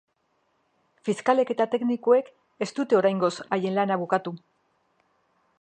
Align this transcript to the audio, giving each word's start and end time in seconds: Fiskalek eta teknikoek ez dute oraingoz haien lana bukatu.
Fiskalek 1.09 1.51
eta 1.55 1.67
teknikoek 1.75 2.33
ez 2.67 2.71
dute 2.81 2.99
oraingoz 3.03 3.33
haien 3.49 3.81
lana 3.81 4.03
bukatu. 4.07 4.37